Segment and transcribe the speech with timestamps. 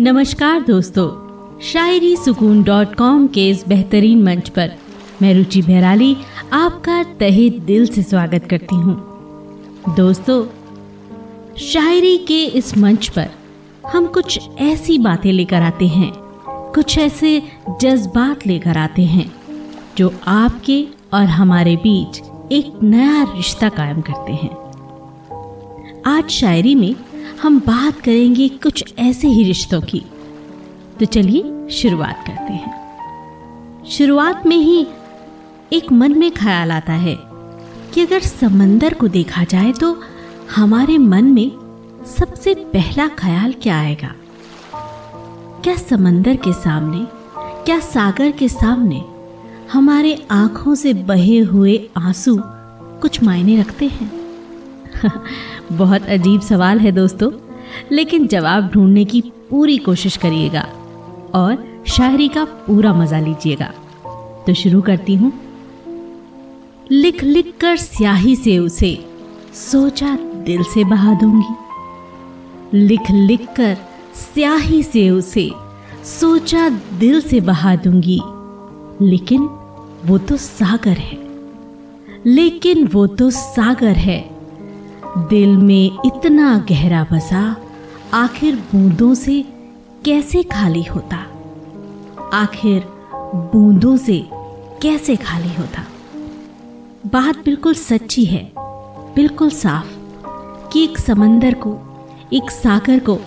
[0.00, 4.70] नमस्कार दोस्तों, शायरी सुकून डॉट कॉम के इस बेहतरीन मंच पर
[5.22, 6.16] मैं रुचि बहराली
[6.52, 10.44] आपका तहे दिल से स्वागत करती हूँ। दोस्तों,
[11.56, 13.30] शायरी के इस मंच पर
[13.86, 16.12] हम कुछ ऐसी बातें लेकर आते हैं,
[16.74, 17.42] कुछ ऐसे
[17.80, 19.30] जज्बात लेकर आते हैं,
[19.98, 24.54] जो आपके और हमारे बीच एक नया रिश्ता कायम करते हैं।
[26.06, 26.94] आज शायरी में
[27.44, 30.02] हम बात करेंगे कुछ ऐसे ही रिश्तों की।
[31.00, 34.86] तो चलिए शुरुआत करते हैं। शुरुआत में ही
[35.72, 37.18] एक मन में ख्याल आता है
[37.94, 40.00] कि अगर समंदर को देखा जाए तो
[40.56, 41.50] हमारे मन में
[42.18, 44.14] सबसे पहला ख्याल क्या आएगा?
[45.64, 47.06] क्या समंदर के सामने,
[47.64, 49.04] क्या सागर के सामने
[49.72, 52.42] हमारे आँखों से बहे हुए आँसू
[53.00, 54.23] कुछ मायने रखते हैं?
[55.72, 57.30] बहुत अजीब सवाल है दोस्तों,
[57.92, 60.66] लेकिन जवाब ढूँढने की पूरी कोशिश करिएगा
[61.34, 63.72] और शायरी का पूरा मज़ा लीजिएगा।
[64.46, 65.32] तो शुरू करती हूँ।
[66.90, 69.06] लिख लिख कर स्याही से उसे,
[69.54, 71.54] सोचा दिल से बहा दूँगी।
[72.78, 73.76] लिख लिख कर
[74.14, 75.50] स्याही से उसे,
[76.04, 78.20] सोचा दिल से बहा दूँगी।
[79.02, 79.40] लेकिन
[80.06, 81.18] वो तो सागर है।
[82.26, 84.33] लेकिन वो तो सागर है।
[85.18, 87.56] दिल में इतना गहरा बसा
[88.14, 89.44] आखिर बूंदों से
[90.04, 91.16] कैसे खाली होता?
[92.32, 92.84] आखिर
[93.34, 94.26] बूंदों से
[94.82, 95.86] कैसे खाली होता?
[97.06, 98.52] बात बिल्कुल सच्ची है,
[99.14, 99.86] बिल्कुल साफ़,
[100.72, 101.78] कि एक समंदर को,
[102.32, 103.18] एक सागर को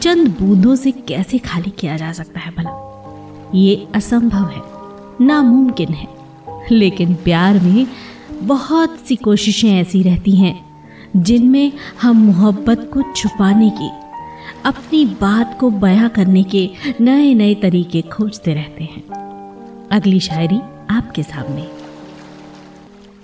[0.00, 2.72] चंद बूंदों से कैसे खाली किया जा सकता है भला?
[3.54, 4.62] ये असंभव है,
[5.26, 6.08] नामुमकिन है,
[6.72, 7.86] लेकिन प्यार में
[8.42, 10.65] बहुत सी कोशिशें ऐसी रहती हैं
[11.16, 11.72] जिनमें
[12.02, 13.90] हम मोहब्बत को छुपाने की,
[14.64, 19.02] अपनी बात को बयां करने के नए नए तरीके खोजते रहते हैं।
[19.92, 20.60] अगली शायरी
[20.90, 21.68] आपके सामने।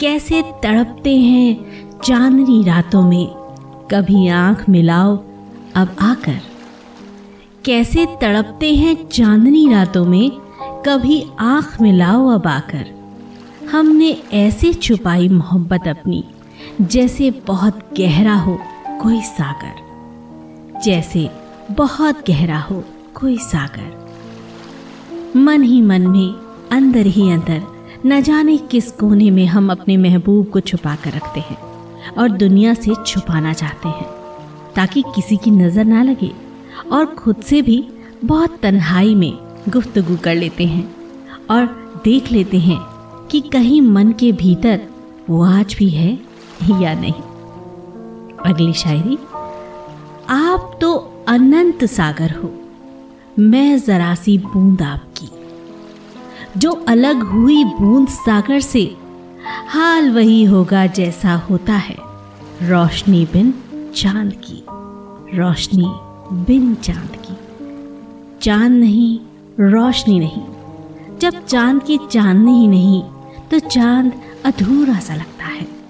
[0.00, 1.56] कैसे तड़पते हैं
[2.04, 3.26] चांदनी रातों में,
[3.90, 5.16] कभी आँख मिलाओ,
[5.76, 6.40] अब आकर।
[7.64, 10.30] कैसे तड़पते हैं चांदनी रातों में,
[10.86, 12.86] कभी आँख मिलाओ, अब आकर।
[13.72, 16.24] हमने ऐसे छुपाई मोहब्बत अपनी
[16.80, 18.58] जैसे बहुत गहरा हो
[19.02, 21.28] कोई सागर, जैसे
[21.70, 22.84] बहुत गहरा हो
[23.14, 26.34] कोई सागर। मन ही मन में
[26.72, 27.62] अंदर ही अंदर
[28.06, 31.56] न जाने किस कोने में हम अपने महबूब को छुपा कर रखते हैं
[32.12, 34.06] और दुनिया से छुपाना चाहते हैं,
[34.74, 36.32] ताकि किसी की नज़र ना लगे
[36.92, 37.88] और खुद से भी
[38.24, 39.32] बहुत तन्हाई में
[39.68, 40.94] गुफ्तगु कर लेते हैं
[41.50, 41.66] और
[42.04, 42.78] देख लेते हैं
[43.30, 44.80] कि कहीं मन के भीतर
[45.30, 46.31] वो आज भी है
[46.70, 47.12] या नहीं?
[48.46, 49.18] अगली शायरी,
[50.28, 50.94] आप तो
[51.28, 52.52] अनंत सागर हो,
[53.38, 55.28] मैं जरा सी बूंद आपकी।
[56.56, 58.96] जो अलग हुई बूंद सागर से,
[59.68, 61.96] हाल वही होगा जैसा होता है,
[62.62, 63.54] रोशनी बिन
[63.96, 64.64] चाँद की,
[65.38, 65.86] रोशनी
[66.44, 67.36] बिन चाँद की।
[68.42, 69.18] चाँद नहीं,
[69.60, 70.42] रोशनी नहीं।
[71.18, 73.02] जब चाँद की चांदनी ही नहीं
[73.50, 74.12] तो चाँद
[74.44, 75.81] अधूरा सा लगता है।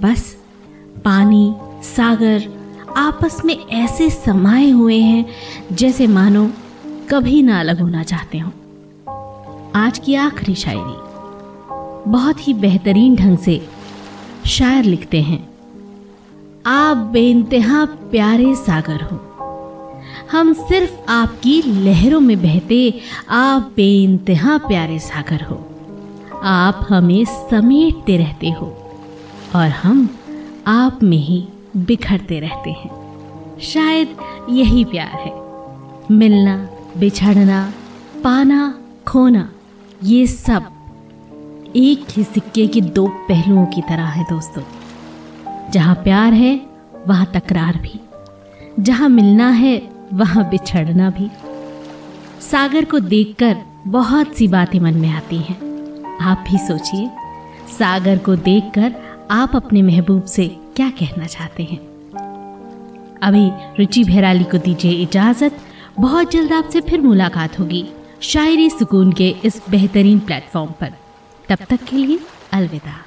[0.00, 0.36] बस,
[1.04, 2.44] पानी, सागर,
[2.96, 5.26] आपस में ऐसे समाये हुए हैं,
[5.72, 6.50] जैसे मानो
[7.10, 8.50] कभी ना अलग होना चाहते हो।
[9.74, 11.12] आज की आखिरी शायरी।
[12.10, 13.68] बहुत ही बेहतरीन ढंग से
[14.46, 15.48] शायर लिखते हैं।
[16.66, 19.20] आप बेइंतहा प्यारे सागर हो।
[20.32, 25.68] हम सिर्फ़ आपकी लहरों में बहते आप बेइंतहा प्यारे सागर हो।
[26.42, 28.78] आप हमें समेटते रहते हो।
[29.54, 30.10] और हम
[30.66, 32.90] आप में ही बिखरते रहते हैं।
[33.60, 34.16] शायद
[34.50, 35.42] यही प्यार है।
[36.16, 37.72] मिलना, बिछड़ना,
[38.24, 39.52] पाना, खोना,
[40.04, 40.64] ये सब
[41.76, 44.62] एक ही सिक्के के दो पहलुओं की तरह है दोस्तों।
[45.70, 46.60] जहाँ प्यार है,
[47.06, 48.00] वहाँ तकरार भी।
[48.80, 51.30] जहाँ मिलना है, वहाँ बिछड़ना भी।
[52.40, 53.56] सागर को देखकर
[53.86, 55.72] बहुत सी बातें मन में आती हैं।
[56.20, 57.10] आप भी सोचिए,
[57.78, 58.94] सागर को देखकर
[59.32, 61.78] आप अपने महबूब से क्या कहना चाहते हैं?
[63.22, 65.56] अभी रुचि भैराली को दीजिए इजाज़त।
[66.00, 67.88] बहुत जल्द आपसे फिर मुलाकात होगी।
[68.20, 70.92] शायरी सुकून के इस बेहतरीन प्लेटफॉर्म पर।
[71.48, 72.18] तब तक के लिए
[72.52, 73.06] अलविदा।